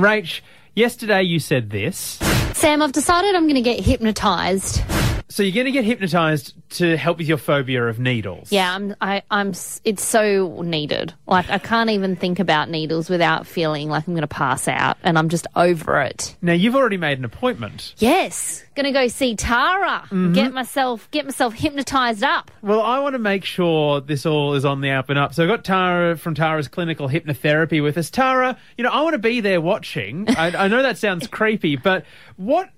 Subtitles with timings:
[0.00, 0.40] Rach,
[0.74, 2.18] yesterday you said this.
[2.54, 4.80] Sam, I've decided I'm going to get hypnotized.
[5.28, 8.50] So you're going to get hypnotized to help with your phobia of needles.
[8.50, 8.94] Yeah, I'm.
[9.00, 9.52] I, I'm.
[9.84, 11.14] It's so needed.
[11.26, 14.96] Like I can't even think about needles without feeling like I'm going to pass out,
[15.02, 16.36] and I'm just over it.
[16.42, 17.94] Now you've already made an appointment.
[17.98, 20.02] Yes, going to go see Tara.
[20.04, 20.32] Mm-hmm.
[20.32, 21.10] Get myself.
[21.10, 22.50] Get myself hypnotized up.
[22.62, 25.34] Well, I want to make sure this all is on the up and up.
[25.34, 28.10] So I've got Tara from Tara's clinical hypnotherapy with us.
[28.10, 30.28] Tara, you know, I want to be there watching.
[30.36, 32.04] I, I know that sounds creepy, but
[32.36, 32.70] what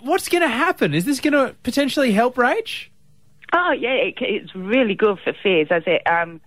[0.00, 0.94] what's going to happen?
[0.94, 2.86] Is this going to potentially help Rach?
[3.52, 6.40] Oh yeah, it, it's really good for fears as it um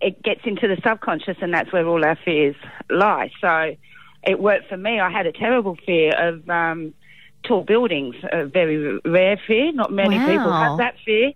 [0.00, 2.56] it gets into the subconscious and that's where all our fears
[2.88, 3.30] lie.
[3.40, 3.76] So
[4.22, 4.98] it worked for me.
[5.00, 6.94] I had a terrible fear of um
[7.42, 9.72] tall buildings, a very rare fear.
[9.72, 11.32] Not many people have that fear.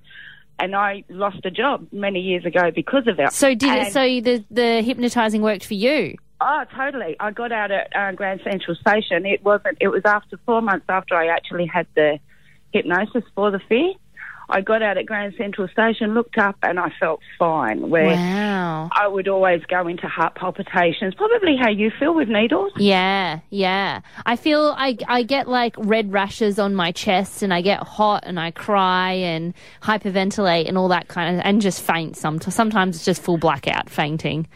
[0.59, 3.33] And I lost a job many years ago because of it.
[3.33, 3.93] So did it?
[3.93, 6.17] So the the hypnotizing worked for you?
[6.41, 7.17] Oh, totally.
[7.19, 9.27] I got out at uh, Grand Central Station.
[9.27, 9.79] It wasn't.
[9.81, 12.19] It was after four months after I actually had the
[12.73, 13.95] hypnosis for the fear.
[14.49, 17.89] I got out at Grand Central Station, looked up, and I felt fine.
[17.91, 18.91] Where Wow.
[18.93, 21.15] I would always go into heart palpitations.
[21.15, 22.73] Probably how you feel with needles.
[22.77, 24.01] Yeah, yeah.
[24.27, 28.25] I feel I I get like red rashes on my chest and I get hot
[28.27, 32.55] and I cry and hyperventilate and all that kind of and just faint sometimes.
[32.55, 34.47] Sometimes it's just full blackout fainting.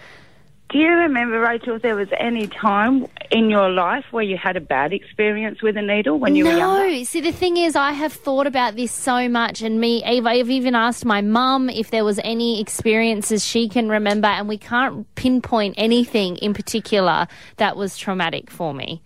[0.71, 4.55] Do you remember, Rachel, if there was any time in your life where you had
[4.55, 6.91] a bad experience with a needle when you were younger?
[6.91, 10.51] No, see the thing is I have thought about this so much and me I've
[10.51, 15.13] even asked my mum if there was any experiences she can remember and we can't
[15.15, 19.01] pinpoint anything in particular that was traumatic for me.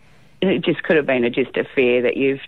[0.50, 2.40] It just could have been a, just a fear that you've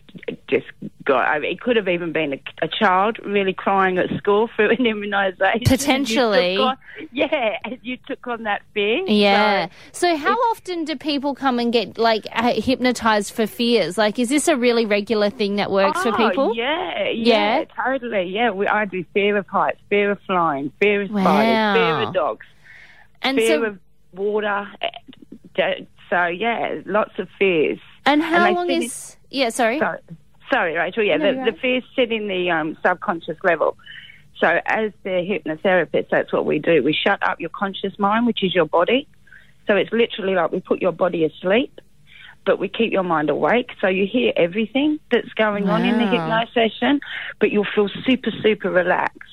[0.48, 0.67] just
[1.05, 1.28] got.
[1.28, 4.64] I mean, it could have even been a, a child really crying at school for
[4.69, 5.64] an immunisation.
[5.67, 6.56] Potentially.
[6.56, 6.77] On-
[7.12, 9.05] yeah, you took on that fear.
[9.06, 9.69] Yeah.
[9.92, 13.97] So, So, how often do people come and get like uh, hypnotized for fears?
[13.97, 16.55] Like, is this a really regular thing that works for Oh, people?
[16.55, 17.65] Yeah, yeah, Yeah?
[17.84, 18.25] totally.
[18.25, 22.15] Yeah, we, I do fear of heights, fear of flying, fear of spiders, fear of
[22.15, 22.47] dogs,
[23.22, 23.78] And fear so, of
[24.12, 24.69] water.
[26.14, 27.80] So, yeah, lots of fears.
[28.06, 29.16] and how they long is?
[29.30, 29.80] Yeah, sorry.
[29.80, 29.98] Sorry,
[30.48, 31.02] sorry, Rachel.
[31.02, 33.76] Yeah, No, the, you're the fears sit in the um, subconscious level.
[34.38, 36.84] So, as the hypnotherapist, that's what we do.
[36.84, 39.08] We shut up your conscious mind, which is your body.
[39.66, 41.80] So, it's literally like we put your body asleep,
[42.47, 43.70] but we keep your mind awake.
[43.80, 46.44] So, you hear everything that's going on in the Wow.
[46.44, 47.00] hypno session,
[47.41, 49.32] but you'll feel super, super relaxed.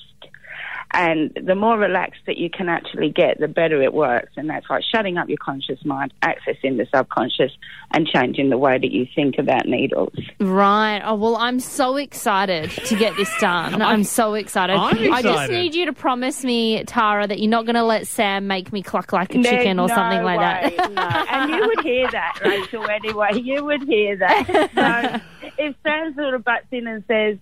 [0.94, 4.32] And the more relaxed that you can actually get, the better it works.
[4.36, 7.52] And that's like shutting up your conscious mind, accessing the subconscious,
[7.92, 10.14] and changing the way that you think about needles.
[10.40, 11.02] Right.
[11.04, 13.82] Oh well, I'm so excited to get this done.
[13.82, 14.76] I'm so excited.
[14.76, 15.12] I'm excited.
[15.14, 18.48] I just need you to promise me, Tara, that you're not going to let Sam
[18.48, 20.92] make me cluck like a There's chicken or no something like way, that.
[20.92, 21.02] no.
[21.02, 23.30] And you would hear that, Rachel, anyway.
[23.42, 25.22] You would hear that.
[25.42, 27.38] So if Sam sort of butts in and says,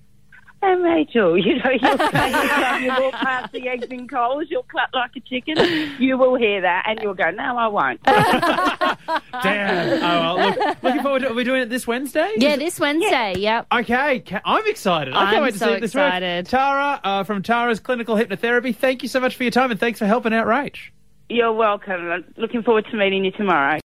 [0.61, 4.45] Hey, Rachel, you know, you'll say every time you walk past the eggs and Coles,
[4.49, 5.57] you'll cluck like a chicken.
[5.99, 8.03] You will hear that and you'll go, no, I won't.
[9.41, 10.03] Damn.
[10.03, 11.29] Oh, well, look, looking forward to.
[11.31, 12.33] Are we doing it this Wednesday?
[12.37, 13.35] yeah, this Wednesday.
[13.37, 13.67] Yep.
[13.71, 15.13] Okay, ca- I'm excited.
[15.13, 16.07] I I'm can't wait to so see if this works.
[16.07, 16.45] excited.
[16.47, 18.75] Tara uh, from Tara's Clinical Hypnotherapy.
[18.75, 20.75] Thank you so much for your time and thanks for helping out Rach.
[21.29, 22.25] You're welcome.
[22.37, 23.77] Looking forward to meeting you tomorrow.